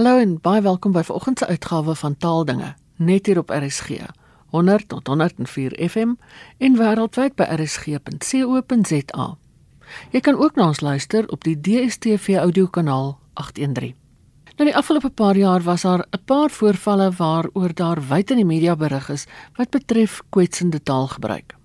[0.00, 3.98] Hallo en baie welkom by vanoggend se uitgawe van Taaldinge, net hier op RSG.
[4.48, 6.14] 100 tot 104 FM
[6.56, 9.26] en wêreldwyd by rsg.co.za.
[10.14, 13.92] Jy kan ook na ons luister op die DStv audiokanaal 813.
[14.56, 18.50] Nou die afgelope paar jaar was daar 'n paar voorvalle waaroor daar wyd in die
[18.56, 19.26] media berig is
[19.56, 21.56] wat betref kwetsende taalgebruik.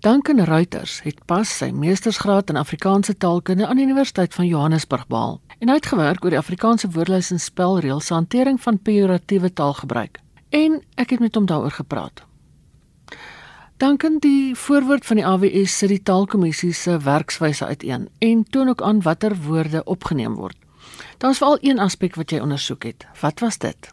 [0.00, 5.40] Duncan Reuters het pas sy meestersgraad in Afrikaanse taalkunde aan die Universiteit van Johannesburg behaal
[5.62, 10.18] en hy het gewerk oor die Afrikaanse woordelys en spelreëls hantering van pejoratiewe taalgebruik.
[10.50, 12.24] En ek het met hom daaroor gepraat.
[13.78, 18.82] Duncan die voorwoord van die AWS sit die taalkommissie se werkswyse uiteen en toon ook
[18.82, 20.58] aan watter woorde opgeneem word.
[21.22, 23.06] Daar's veral een aspek wat jy ondersoek het.
[23.20, 23.90] Wat was dit?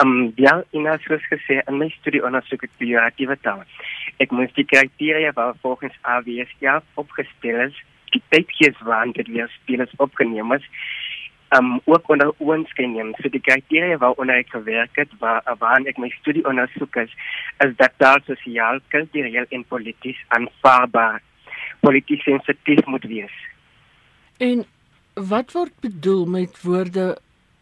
[0.00, 3.64] Um, ja, in as gesê, in my studie ondersoek ek pejoratiewe taal.
[4.20, 7.80] Ek moes die kriteria waar volgens AWS ja opgestel is,
[8.32, 10.68] tydjies waarin dit weer spelers opgeneem is,
[11.56, 12.34] um, ook onder
[12.76, 13.14] neem.
[13.20, 17.12] So die kriteria waaronder ek gewerk het, waar waarin ek my studie ondersoek is,
[17.64, 21.20] is dat daar sosiaal, kultureel en polities aanvaarbaar,
[21.80, 23.36] polities sensitief moet wees.
[24.38, 24.64] En
[25.14, 27.16] wat word bedoel met woorde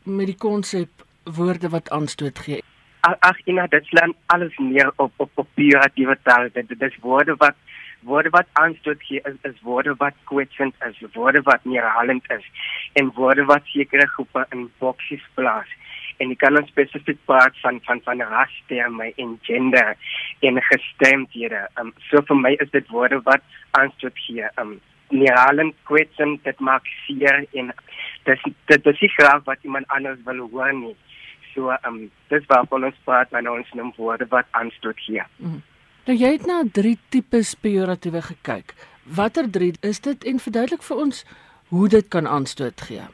[0.05, 2.63] met die konsep woorde wat aanstoot gee.
[3.01, 6.49] Ag ina dit slaan alles neer op op op pejoratiewe taal.
[6.53, 7.57] Dit is woorde wat
[8.01, 12.45] woorde wat aanstoot gee is, is woorde wat kwetsend is, woorde wat neerhalend is
[12.93, 15.69] en woorde wat sekere groepe in boksies plaas.
[16.21, 19.97] En ek kan ons spesifiek praat van van van ras, terme en gender
[20.41, 21.67] en gestemdhede.
[21.81, 23.45] Um so vir my is dit woorde wat
[23.81, 24.49] aanstoot gee.
[24.61, 27.73] Um neerhalend, kwetsend, dit maak seer en
[28.29, 30.97] dis dit is graag wat iemand anders wil hoor nie.
[31.55, 35.25] So um, dis waar ons praat wanneer ons noem woorde wat aanstoot gee.
[35.37, 35.63] Mm.
[36.11, 38.73] Nou jy het na drie tipes pejoratiewe gekyk.
[39.19, 41.21] Watter drie is dit en verduidelik vir ons
[41.71, 43.05] hoe dit kan aanstoot gee?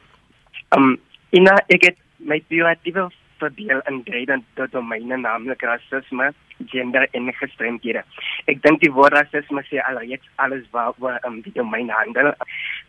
[0.73, 0.95] Ehm um,
[1.29, 3.03] ina ek het my pejoratiewe
[3.37, 6.31] verdeel in drie dan die domeine naamlik rasisme,
[6.73, 8.01] gender en gestremdhede.
[8.49, 12.31] Ek dink die woord rasisme sê alreeds alles waar waar um, die domein handel.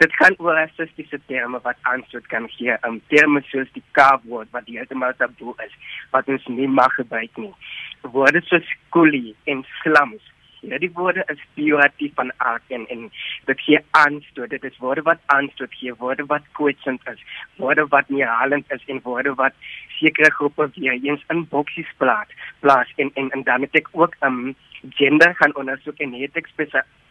[0.00, 2.80] Dit gaan oor rassistiese terme wat aanstoot kan gee.
[2.88, 5.76] Um, terme soos die K-woord wat heeltemal taboe is,
[6.16, 7.52] wat ons nie mag gebruik nie.
[8.02, 10.22] Woorde soos coolie en slums
[10.60, 13.04] Hierdie woorde is pejoratief van aard en en
[13.46, 14.50] dit gee aanstoot.
[14.50, 17.22] Dit is woorde wat aanstoot gee, woorde wat kwetsend is,
[17.62, 19.54] woorde wat neerhalend is en woorde wat
[19.98, 22.34] sekere groepe weer eens in boksies plaas.
[22.60, 24.54] Plaas en en en het ek ook um
[24.98, 26.50] gender gaan ondersoek en het ek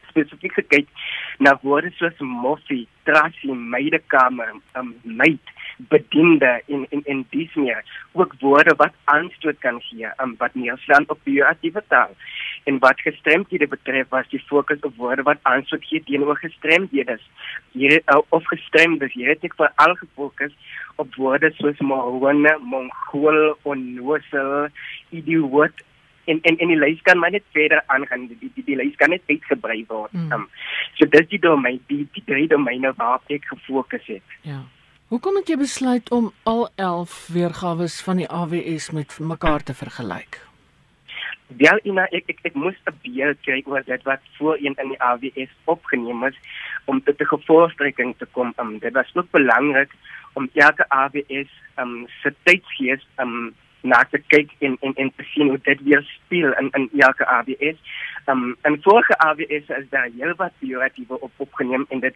[0.10, 0.88] spesifiek gekyk
[1.40, 8.34] na woorde soos moffie, trassie, meidekamer, um meid bediende in in in dis meer ook
[8.40, 12.16] woorde wat aanstoot kan gee um, wat neerslaan op pejoratiewe taal
[12.64, 17.20] en wat gestremdhede betref was die fokus op woorde wat aanstoot gee teenoor gestremdhede
[17.72, 20.56] hier uh, of gestremdes hier het ek veral gefokus
[20.96, 24.68] op woorde soos mohone mongool onnosel
[25.10, 25.86] idioot
[26.26, 28.96] en en en die lys kan maar net verder aangaan die die, die, die lys
[28.96, 30.14] kan net uitgebrei word.
[30.14, 30.32] Mm.
[30.32, 30.48] Um,
[31.00, 34.36] so dis die domein die die drie domeine waarop ek gefokus het.
[34.42, 34.64] Ja.
[35.08, 40.42] Hoekom het jy besluit om al 11 weergawe van die AWS met mekaar te vergelyk?
[41.62, 45.00] Wel, ina ek ek ek moes 'n beeld kry oor dit wat voorheen in die
[45.00, 46.36] AWS opgeneem is
[46.92, 48.52] om tot 'n gevolgtrekking te kom.
[48.60, 49.92] Um, dit was ook belangrik
[50.34, 55.48] om elke AWS um se tydsgees um na te kyk en en en te sien
[55.48, 57.80] hoe dit weer speel in in elke AWS.
[58.28, 62.16] Um in vorige AWS is daar heel wat pejoratiewe op opgeneem en dit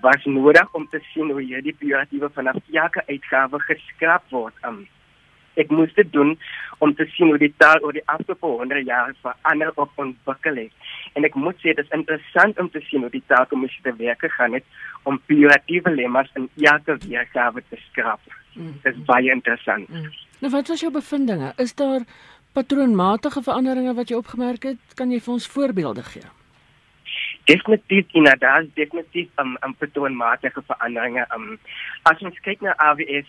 [0.00, 4.54] was nodig om te sien hoe hierdie pejoratiewe vanaf elke uitgawe geskraap word.
[4.66, 4.86] Um
[5.60, 6.32] ek moes dit doen
[6.80, 10.72] om te sien hoe die taal oor die afgelope 100 jaar verander of ontwikkel het.
[11.12, 14.24] En ek moet sê dit is interessant om te sien hoe die taalkommissie te werk
[14.24, 14.64] gegaan het
[15.08, 18.20] om pejoratiewe lemmas in elke weergawe te skraap.
[18.54, 18.78] Mm.
[18.82, 19.88] Dit is baie interessant.
[19.88, 20.12] Mm.
[20.40, 21.52] Nou wat was jou bevindinge?
[21.56, 22.06] Is daar
[22.56, 24.96] patroonmatige veranderinge wat jy opgemerk het?
[24.96, 26.24] Kan jy vir ons voorbeelde gee?
[27.44, 31.26] Definitief inderdaad, definitief 'n um, um, patroonmatige veranderinge.
[31.34, 31.58] Um,
[32.02, 33.28] as ons kyk na AWS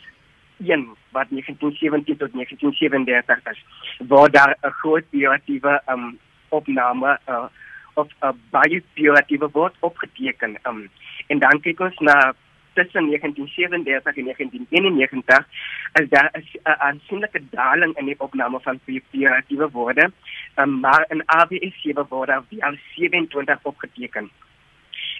[0.57, 3.65] 1 wat 1917 tot 1937 is,
[4.07, 6.19] waar daar 'n groot pejoratiewe um,
[6.49, 7.45] opname uh,
[7.93, 10.57] of 'n uh, baie pejoratiewe woord opgeteken.
[10.63, 10.89] Um,
[11.27, 12.33] en dan kyk ons na
[12.73, 15.47] tussen 1937 en 1991
[15.93, 18.79] is daar 'n aansienlike daling in die opname van
[19.11, 20.11] pejoratiewe woorde,
[20.55, 24.29] um, maar in AWS 7 word daar al 27 opgeteken.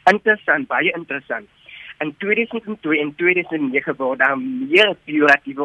[0.04, 1.48] Interessant, baie interessant.
[2.00, 4.96] In 2002 en 2009 word daar meer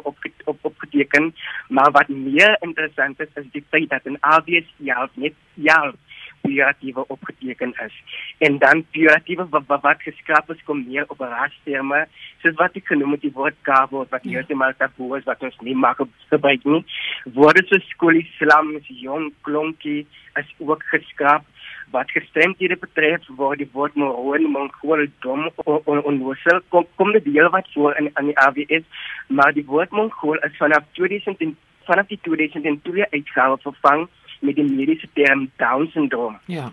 [0.03, 0.17] op,
[0.61, 1.35] opgeteken,
[1.69, 5.33] maar wat meer interessant is, is die feit dat in AWS 11 net
[5.65, 5.95] 11
[6.49, 7.95] pejoratiewe opgeteken is.
[8.39, 12.07] En dan pejoratiewe wat, wat, wat geskraap is kom neer op rasterme,
[12.43, 14.47] soos wat ek genoem het die woord kabel wat hier ja.
[14.49, 16.01] te maak taboe is wat ons nie mag
[16.33, 16.83] gebruik nie.
[17.37, 20.03] Woorde soos skoolie, slam, jong, klonkie
[20.39, 21.47] is ook geskraap
[21.91, 25.49] wat gestremdhede betref word die woord moron mongool dom
[26.11, 28.85] onwissel kom kom dit heel wat voor in aan die AWS
[29.41, 31.57] maar die woord mongool is vanaf 2000
[31.89, 34.09] vanaf die 2002 uitgawe vervang
[34.41, 36.73] met die mediese term down syndroom ja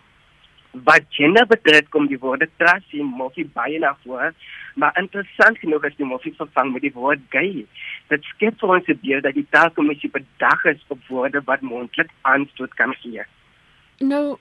[0.85, 4.33] wat gender betref kom die woorde trans en morfie baie na vore
[4.75, 7.65] maar interessant genoeg is die morfie vervang met die woord gay
[8.13, 12.11] dit skep vir ons 'n beeld dat die taalkommissie bedag is op woorde wat moontlik
[12.21, 13.23] aanstoot kan gee
[13.99, 14.37] nou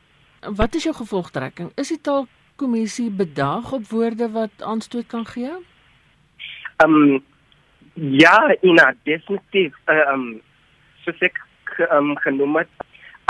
[0.53, 1.73] wat is jou gevolgtrekking?
[1.75, 5.53] Is die taalkommissie bedag op woorde wat aanstoot kan gee?
[6.77, 7.25] Ehm um,
[7.95, 9.75] ja, ina definitief.
[9.85, 10.41] Ehm um,
[11.05, 11.41] soos ek
[11.91, 12.69] um, genoem het,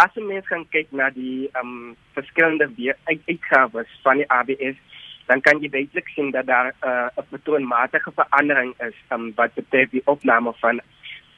[0.02, 2.68] as jy mens gaan kyk na die um, verskillende
[3.06, 4.78] uitgawes van die ABS,
[5.26, 9.90] dan kan jy duidelik sien dat daar uh, 'n patroonmatige verandering is um, wat betref
[9.90, 10.80] die opname van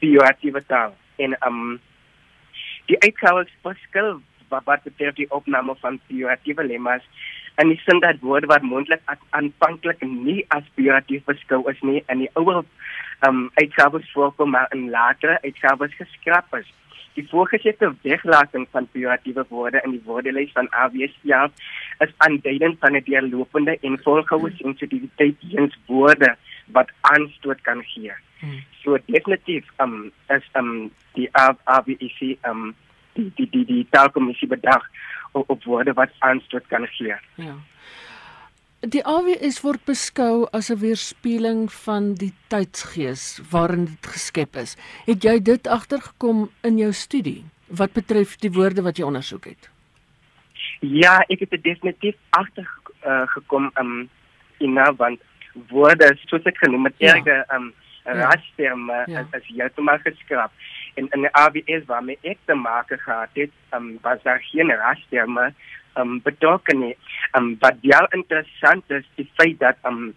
[0.00, 1.80] bioaktiewe taal en um,
[2.86, 7.02] die uitgawes verskil wat wat betref die opname van pejoratiewe lemmas
[7.56, 12.24] en die sin dat woorde wat moontlik aanvanklik nie as pejoratief beskou is nie in
[12.24, 12.64] die ouer
[13.28, 16.68] um uitgawes voorkom maar in latere uitgawes geskraap is.
[17.16, 21.14] Die voorgesette weglating van pejoratiewe woorde in die woordelys van AWS
[22.04, 26.36] is aanduidend van 'n deurlopende en volgehoue sensitiwiteit teenoor woorde
[26.66, 28.12] wat aanstoot kan gee.
[28.40, 28.60] Hmm.
[28.82, 32.74] So definitief um is um die AWS um
[33.14, 34.84] die die die die taalkommissie bedag
[35.32, 37.16] op, op woorde wat aanstoot kan gee.
[37.34, 37.56] Ja.
[38.86, 44.76] Die AWS word beskou as 'n weerspieëling van die tydsgees waarin dit geskep is.
[45.06, 49.70] Het jy dit agtergekom in jou studie wat betref die woorde wat jy ondersoek het?
[50.80, 54.08] Ja, ek het dit definitief agtergekom uh, um
[54.58, 55.20] in nou want
[55.68, 57.14] woorde soos ek genoem het, ja.
[57.14, 57.74] erge um
[58.04, 58.12] ja.
[58.12, 59.20] rasterme ja.
[59.20, 60.52] as, as jy toe maar geskraap
[60.94, 65.52] en in die AWS waarmee ek te maak gehad het, um, was daar geen rasterme
[65.96, 66.94] um, betrokken nie.
[67.38, 70.14] Um, wat wel interessant is, die feit dat um,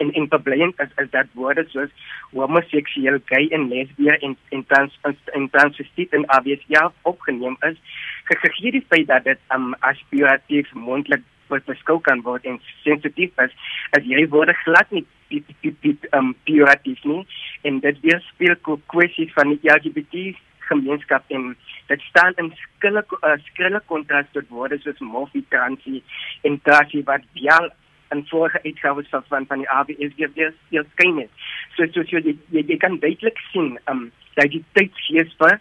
[0.00, 1.90] in in probleem is, is dat woorde soos
[2.32, 4.96] homoseksueel, gay en lesbier en en trans
[5.32, 7.76] en transvestiet in AWS ja opgeneem is,
[8.24, 13.54] gegee die feit dat dit um, aspiratief moontlik beskou kan word en sensitief is,
[13.98, 15.42] as jy woorde glad nie die
[15.82, 17.24] die um pejoratief nie
[17.68, 18.56] en dit weerspieël
[18.92, 20.30] kwessies van die LGBT
[20.70, 21.52] gemeenskap en
[21.90, 26.02] dit staan in skille uh, skrille kontras tot woorde soos morfie transie
[26.48, 27.70] en transie wat wel
[28.10, 31.30] en vorige uitgawes van van, van die ABS weer weer weer skyn het.
[31.76, 34.08] So so so jy, jy, jy kan duidelik sien um
[34.38, 35.58] dat die tydsgees vir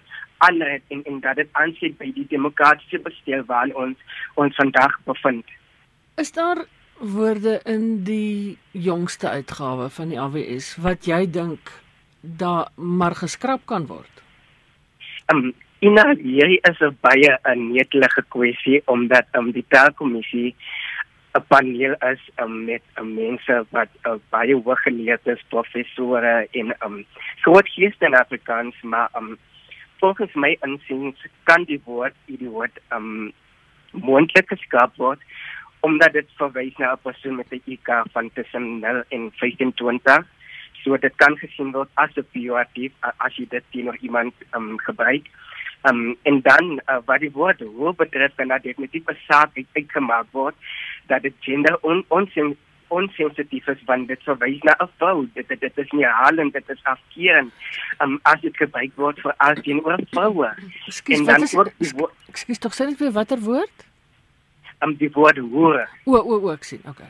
[0.47, 5.45] ander en en dat dit aansluit by die demokratiese bestel waarin ons ons vandag bevind.
[6.17, 6.65] Is daar
[6.99, 11.71] woorde in die jongste uitgawe van die AWS wat jy dink
[12.21, 14.23] daar maar geskraap kan word?
[15.31, 20.55] Um Ina, hierdie is 'n baie 'n netelige kwessie omdat um die taalkommissie
[21.37, 27.05] 'n paneel is um, met um, mense wat uh, baie hooggeleerde professore en um
[27.45, 29.37] groot geeste in Afrikaans maar um
[30.01, 33.31] volgens my insiens kan die woord die woord um
[33.91, 35.21] moontlik geskraap word
[35.79, 40.25] omdat dit verwys na 'n persoon met 'n IQ van tussen 0 en 25.
[40.83, 45.27] So dit kan gesien word as 'n pejoratief as jy dit teenoor iemand um, gebruik.
[45.87, 50.27] Um, en dan uh, wat die woord hoe betref kan dat definitief 'n saak uitgemaak
[50.31, 50.55] word
[51.07, 52.55] dat dit gender on onsens
[52.89, 56.69] onsensitief is want dit verwys na 'n vrou dit dit, dit is nie halend dit
[56.69, 57.53] is afkeerend
[58.01, 60.51] um, as dit gebruik word vir as teenoor vroue
[61.05, 61.73] en dan word
[62.27, 63.89] Ekskuus tog sê net weer watter woord
[64.83, 65.87] um, die woord hoor.
[66.05, 66.83] O o o ek sien.
[66.89, 67.09] Okay.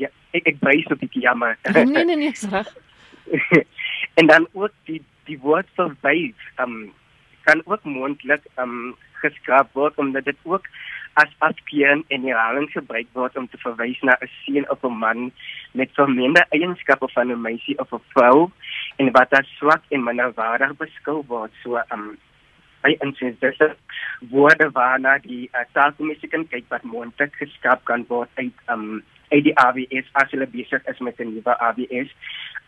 [0.00, 1.56] Ja, ek ek wys op die jammer.
[1.74, 2.70] nee nee nee, reg.
[4.18, 6.92] en dan ook die die woord verwys um
[7.46, 10.66] kan ook moontlik um geskraap word omdat dit ook
[11.20, 15.32] as afkeering en herhaling gebruik word om te verwys na 'n seun of 'n man
[15.72, 18.50] met vermeende eienskappe van 'n meisie of 'n vrou
[18.96, 21.52] en wat as swak en minderwaardig beskou word.
[21.62, 22.18] So um
[22.82, 23.58] by insiens dis
[24.30, 29.44] woorde waarna die uh, taalkommissie kan kyk wat moontlik geskep kan word uit um uit
[29.44, 32.10] die AWS as hulle besig is met 'n nuwe AWS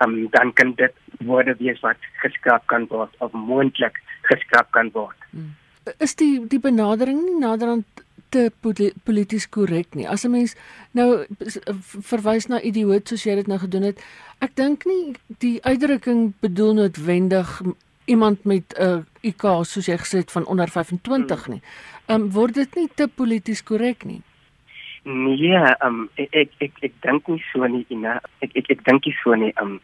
[0.04, 5.16] um dan kan dit woorde wees wat geskep kan word of moontlik geskep kan word
[5.31, 5.54] hmm.
[5.99, 7.87] is die die benadering nie naderhand
[8.33, 8.49] te
[9.04, 10.09] polities korrek nie.
[10.09, 10.54] As 'n mens
[10.92, 11.26] nou
[12.11, 14.00] verwys na idioot soos jy dit nou gedoen het,
[14.40, 17.61] ek dink nie die uitdrukking bedoel noodwendig
[18.04, 21.62] iemand met 'n uh, IQ soos jy gesê het van onder 25 nie.
[22.07, 24.23] Ehm um, word dit nie te polities korrek nie.
[25.04, 28.21] Nee, um, ek ek ek, ek dink nie so nie, Ina.
[28.44, 29.50] Ek ek, ek dink nie so nie.
[29.62, 29.80] Um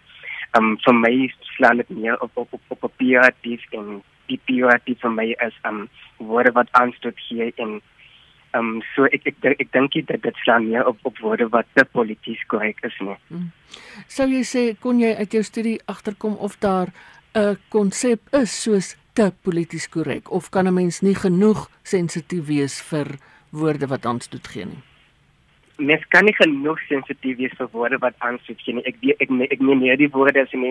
[0.56, 1.12] um vir my
[1.56, 5.56] slaan dit meer op op op, op papier dis en die PRT vir my is
[5.68, 7.80] um woorde wat aanstoot gee en
[8.56, 11.84] um so ek ek ek dink dit dit slaan meer op op woorde wat te
[11.84, 13.18] polities korrek is nie.
[13.28, 13.50] Hmm.
[14.06, 16.94] Sou jy sê kon jy uit jou studie agterkom of daar
[17.34, 22.80] 'n konsep is soos te polities korrek of kan 'n mens nie genoeg sensitief wees
[22.82, 23.18] vir
[23.50, 24.87] woorde wat aanstoot gee nie?
[25.78, 28.82] Mens kan nie genoeg sensitief wees vir woorde wat aanstoot gee nie.
[28.90, 30.64] Ek ek ek, meen nie die woorde as in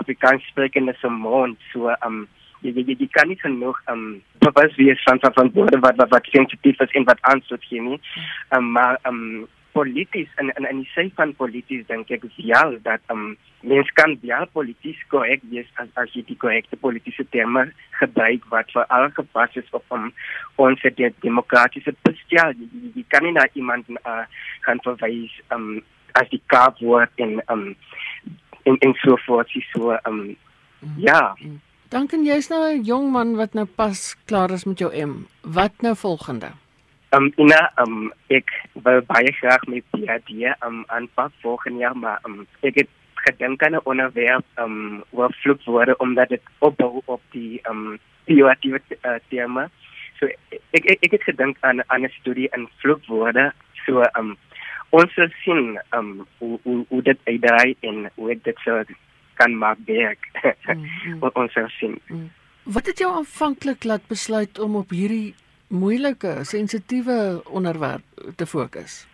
[0.00, 2.22] Afrikaans sprekende se mond so um
[2.64, 6.32] jy jy jy kan nie genoeg um bewus wees van van woorde wat wat, wat
[6.32, 8.00] sensitief is en wat aanstoot gee nie.
[8.56, 13.24] Um maar um polities en en en sê van polities dink ek ja dat um
[13.72, 17.66] mens kan ja polities korrek wees as as jy die korrekte politieke terme
[18.00, 20.08] gebruik wat vir al gepas is op um,
[20.66, 24.24] ons die demokratiese bestel jy, jy, jy kan nie na iemand uh,
[24.66, 25.68] kan verwys um
[26.20, 27.68] as die kaap word in um
[28.64, 30.20] in in so voort so um
[30.80, 30.98] mm.
[31.08, 31.22] ja
[31.90, 35.26] Dankie jy's nou 'n jong man wat nou pas klaar is met jou M.
[35.42, 36.50] Wat nou volgende?
[37.14, 38.50] Um Ina, um ek
[38.82, 42.90] wil baie graag met PhD um aanpak volgende jaar, maar um ek het
[43.26, 49.18] gedink aan 'n onderwerp um oor vloekwoorde omdat dit opbou op die um bioaktiewe uh,
[49.28, 49.68] tema.
[50.18, 50.26] So
[50.72, 53.52] ek ek ek het gedink aan aan 'n studie in vloekwoorde.
[53.86, 54.36] So um
[54.90, 58.82] ons sal sien um hoe hoe, hoe dit uitdraai en hoe dit so
[59.34, 60.22] kan maak werk.
[60.66, 61.30] Mm, mm.
[61.40, 62.00] ons sal sien.
[62.08, 62.30] Mm.
[62.64, 65.34] Wat het jou aanvanklik laat besluit om op hierdie
[65.68, 68.02] moeilike, sensitiewe onderwerp
[68.36, 69.04] te fokus?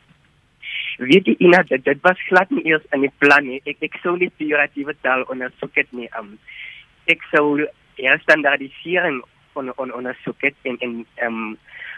[1.00, 3.61] Weet jy Ina, dit, dit was glad nie eers in die plan nie.
[3.68, 6.09] Ek ek sou nie figuratiewe taal ondersoek het nie.
[6.18, 6.37] Um,
[7.11, 7.62] ek sou
[8.00, 9.23] eers standaardisering
[9.59, 11.56] on on ondersoek het en en um,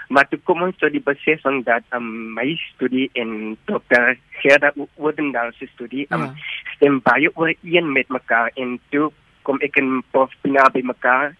[0.09, 4.17] maar toe kom ons tot die besefing dat um, my studie en Dr.
[4.43, 6.33] Gerda Woodendal se studie um, ja.
[6.77, 9.11] stem baie ooreen met mekaar en toe
[9.43, 10.33] kom ek in Prof.
[10.43, 11.35] Pina by mekaar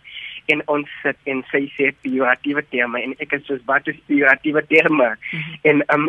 [0.53, 4.63] en ons sit en sê sê figuratiewe terme en ek is soos wat is figuratiewe
[4.69, 5.09] terme?
[5.33, 5.59] Mm -hmm.
[5.71, 6.09] en um,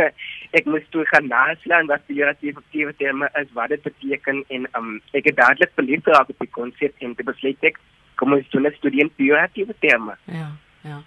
[0.58, 5.24] ek moes toe gaan naslaan wat figuratiewe terme is wat dit beteken en um, ek
[5.24, 7.80] het dadelik verlief geraak op die konsep en te besluit ek
[8.14, 10.16] kom ons doen 'n studie in figuratiewe terme.
[10.24, 10.50] Ja
[10.84, 11.02] ja.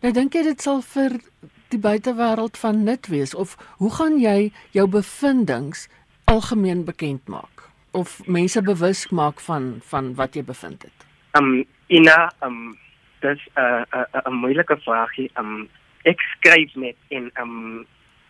[0.00, 1.20] Nou dink jy dit sal vir
[1.68, 3.34] die buitewêreld van nut wees?
[3.34, 5.88] Of hoe gaan jy jou bevindinge
[6.24, 7.70] algemeen bekend maak?
[7.90, 12.76] Of mense bewus maak van van wat jy bevind het um Ina, um
[13.20, 15.30] dis 'n 'n 'n moeilike vraagie.
[15.36, 15.68] Um
[16.04, 17.86] ek skryf net en um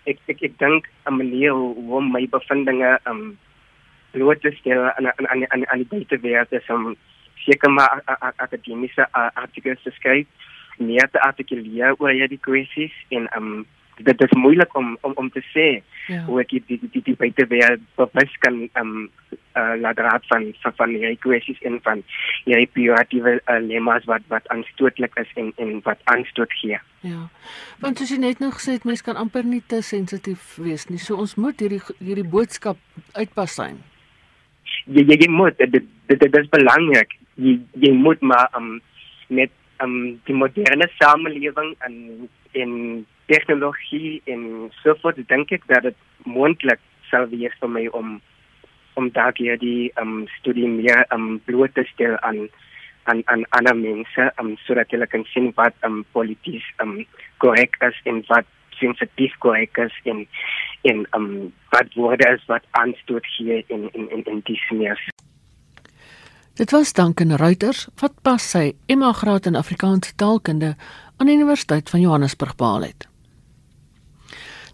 [0.07, 3.39] ek ek ek dink 'n manier hoe my bevindinge um
[4.13, 6.97] bloot te stel aan aan aan aan die buitewêreld is om
[7.45, 8.03] seker maar
[8.39, 10.27] akademiese artikels te skryf,
[10.79, 15.43] meer te artikuleer oor hierdie kwessies en um dit is moeilik om om om te
[15.53, 15.67] sê
[16.09, 16.23] ja.
[16.27, 19.11] hoe ek die die die, die buitewêreld bewus kan um
[19.57, 22.03] uh, laat raad van van, van hierdie kwessies en van
[22.45, 26.81] hierdie pejoratieve uh, lemma's wat wat aanstootlik is en en wat aanstoot gee.
[27.07, 27.29] Ja.
[27.85, 31.01] Want soos jy net nog gesê het, mense kan amper nie te sensitief wees nie.
[31.03, 32.81] So ons moet hierdie hierdie boodskap
[33.19, 33.73] uitpas sy.
[34.87, 37.19] Jy jy, jy moet dit dit, dit is belangrik.
[37.37, 38.79] Jy jy moet maar um
[39.29, 39.97] met um
[40.29, 42.73] die moderne samelewing en en
[43.31, 48.21] tegnologie en so voort dink ek dat dit moontlik sal wees vir my om
[48.95, 52.49] om daar hier die um, studie meer um, bloot te stel aan
[53.05, 56.99] aan aan ander mense um, sodat hulle kan sien wat um, polities um,
[57.39, 58.49] korrek is en wat
[58.79, 60.27] sensitief korrek is en
[60.91, 65.09] en um, wat woorde is wat aanstoot hier in in in in die smeers.
[66.55, 70.75] Dit was Duncan Reuters wat pas sy Emma graad in Afrikaanse taalkunde
[71.17, 73.12] aan die Universiteit van Johannesburg behaal het.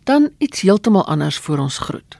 [0.08, 2.14] Dan iets heeltemal anders vir ons groet.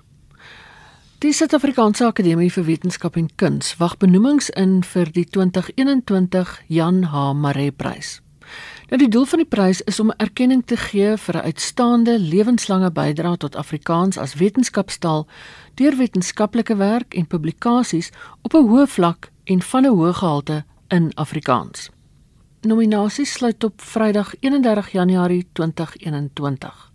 [1.24, 7.22] Die Suid-Afrikaanse Akademie vir Wetenskap en Kuns wag benoemings in vir die 2021 Jan H.
[7.32, 8.18] Maree Prys.
[8.90, 12.90] Nou die doel van die prys is om erkenning te gee vir 'n uitstaande lewenslange
[12.90, 15.26] bydrae tot Afrikaans as wetenskapstaal
[15.80, 18.10] deur wetenskaplike werk en publikasies
[18.42, 21.88] op 'n hoë vlak en van 'n hoë gehalte in Afrikaans.
[22.60, 26.87] Nominasies sluit op Vrydag 31 Januarie 2021.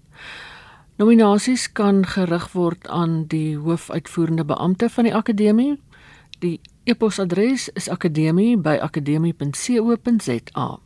[0.95, 5.81] Nominasies kan gerig word aan die hoofuitvoerende beampte van die akademie.
[6.39, 10.79] Die e-posadres is akademie@akademie.co.za.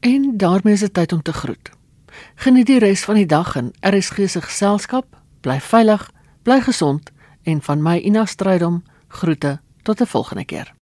[0.00, 1.70] En daarmee is dit tyd om te groet.
[2.34, 6.10] Geniet die res van die dag in RSG se geselskap Bly veilig,
[6.42, 7.10] bly gesond
[7.42, 10.81] en van my Ina Strydom groete tot 'n volgende keer.